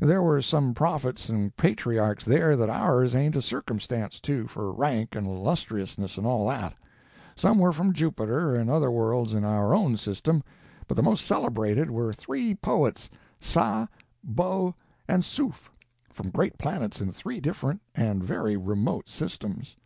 [0.00, 5.14] There were some prophets and patriarchs there that ours ain't a circumstance to, for rank
[5.14, 6.72] and illustriousness and all that.
[7.36, 10.42] Some were from Jupiter and other worlds in our own system,
[10.86, 13.10] but the most celebrated were three poets,
[13.40, 13.88] Saa,
[14.24, 14.74] Bo
[15.06, 15.70] and Soof,
[16.10, 19.76] from great planets in three different and very remote systems.